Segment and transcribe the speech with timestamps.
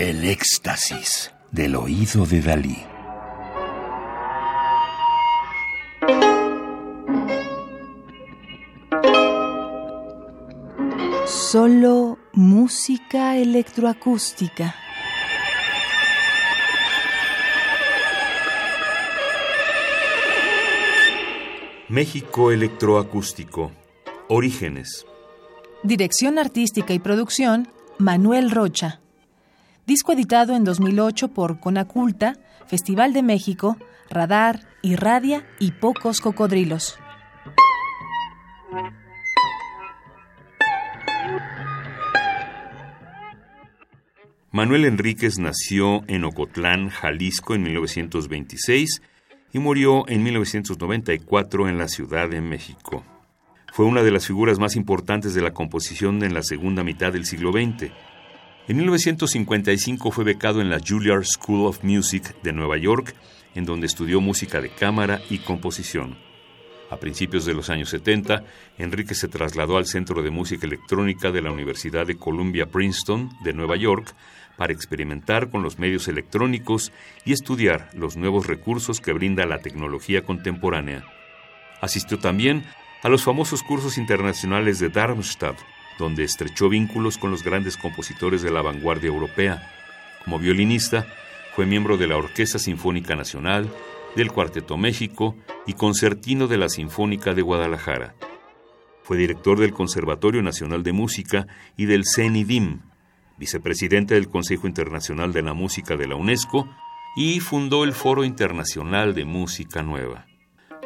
[0.00, 2.78] El éxtasis del oído de Dalí.
[11.26, 14.74] Solo música electroacústica.
[21.90, 23.70] México Electroacústico.
[24.30, 25.04] Orígenes.
[25.82, 29.02] Dirección artística y producción, Manuel Rocha.
[29.90, 32.36] Disco editado en 2008 por Conaculta,
[32.68, 33.76] Festival de México,
[34.08, 36.96] Radar, Irradia y Pocos Cocodrilos.
[44.52, 49.02] Manuel Enríquez nació en Ocotlán, Jalisco, en 1926
[49.52, 53.02] y murió en 1994 en la Ciudad de México.
[53.72, 57.26] Fue una de las figuras más importantes de la composición en la segunda mitad del
[57.26, 57.90] siglo XX.
[58.70, 63.16] En 1955 fue becado en la Juilliard School of Music de Nueva York,
[63.56, 66.16] en donde estudió música de cámara y composición.
[66.88, 68.44] A principios de los años 70,
[68.78, 73.52] Enrique se trasladó al Centro de Música Electrónica de la Universidad de Columbia Princeton de
[73.54, 74.14] Nueva York
[74.56, 76.92] para experimentar con los medios electrónicos
[77.24, 81.02] y estudiar los nuevos recursos que brinda la tecnología contemporánea.
[81.80, 82.62] Asistió también
[83.02, 85.58] a los famosos cursos internacionales de Darmstadt,
[86.00, 89.70] donde estrechó vínculos con los grandes compositores de la vanguardia europea.
[90.24, 91.06] Como violinista,
[91.54, 93.70] fue miembro de la Orquesta Sinfónica Nacional,
[94.16, 98.14] del Cuarteto México y concertino de la Sinfónica de Guadalajara.
[99.04, 102.80] Fue director del Conservatorio Nacional de Música y del CENIDIM,
[103.38, 106.68] vicepresidente del Consejo Internacional de la Música de la UNESCO
[107.16, 110.29] y fundó el Foro Internacional de Música Nueva.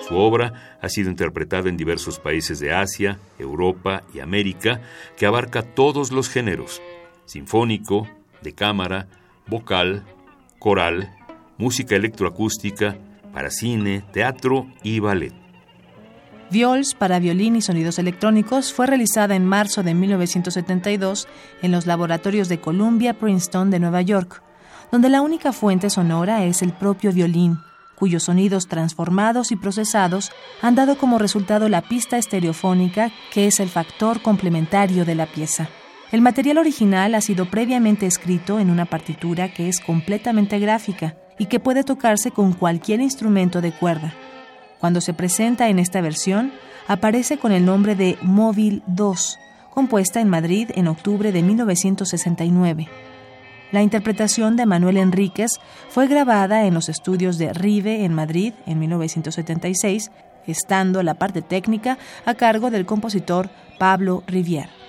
[0.06, 4.82] Su obra ha sido interpretada en diversos países de Asia, Europa y América,
[5.16, 6.82] que abarca todos los géneros,
[7.24, 8.06] sinfónico,
[8.42, 9.06] de cámara,
[9.46, 10.04] vocal,
[10.58, 11.10] coral,
[11.56, 12.96] música electroacústica,
[13.32, 15.32] para cine, teatro y ballet.
[16.50, 21.26] Viols para violín y sonidos electrónicos fue realizada en marzo de 1972
[21.62, 24.42] en los laboratorios de Columbia Princeton de Nueva York,
[24.92, 27.58] donde la única fuente sonora es el propio violín,
[28.04, 33.70] cuyos sonidos transformados y procesados han dado como resultado la pista estereofónica, que es el
[33.70, 35.70] factor complementario de la pieza.
[36.12, 41.46] El material original ha sido previamente escrito en una partitura que es completamente gráfica y
[41.46, 44.12] que puede tocarse con cualquier instrumento de cuerda.
[44.80, 46.52] Cuando se presenta en esta versión,
[46.86, 49.38] aparece con el nombre de Móvil 2,
[49.70, 52.86] compuesta en Madrid en octubre de 1969.
[53.72, 55.58] La interpretación de Manuel Enríquez
[55.88, 60.10] fue grabada en los estudios de Rive en Madrid en 1976,
[60.46, 64.83] estando la parte técnica a cargo del compositor Pablo Rivière.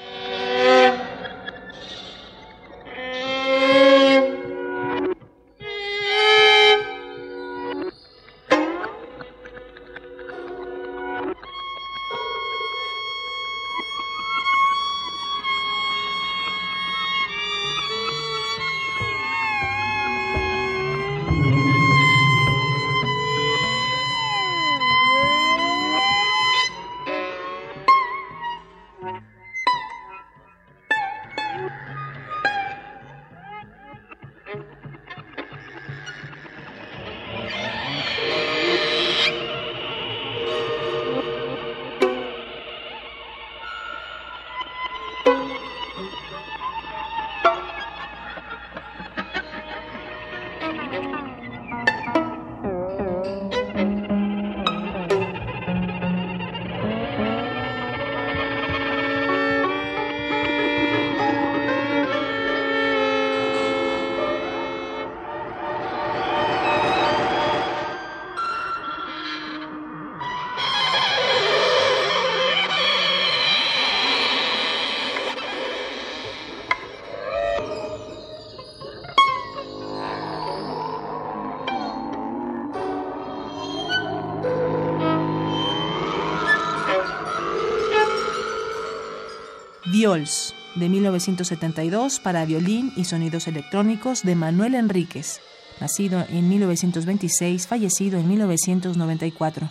[89.88, 95.42] Viols, de 1972 para violín y sonidos electrónicos de Manuel Enríquez,
[95.80, 99.70] nacido en 1926, fallecido en 1994.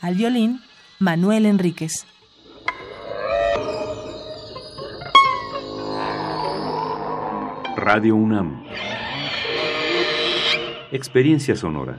[0.00, 0.62] Al violín,
[0.98, 2.06] Manuel Enríquez.
[7.76, 8.64] Radio UNAM.
[10.90, 11.98] Experiencia sonora.